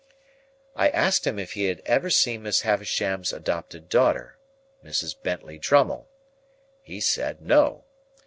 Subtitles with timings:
[0.75, 4.39] I asked him if he had ever seen Miss Havisham's adopted daughter,
[4.83, 5.15] Mrs.
[5.21, 6.07] Bentley Drummle.
[6.81, 7.83] He said no.